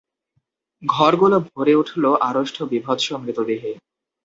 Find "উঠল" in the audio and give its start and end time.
1.75-2.03